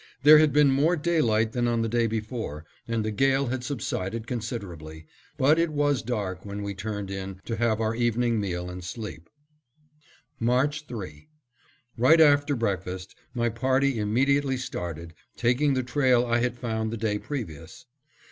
[0.23, 4.25] There had been more daylight than on the day before, and the gale had subsided
[4.25, 5.05] considerably,
[5.37, 9.29] but it was dark when we turned in to have our evening meal and sleep.
[10.39, 11.27] March 3:
[11.99, 17.19] Right after breakfast, my party immediately started, taking the trail I had found the day
[17.19, 17.85] previous.